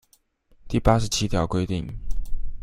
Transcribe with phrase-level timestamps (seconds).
[0.67, 1.87] 第八十七條規定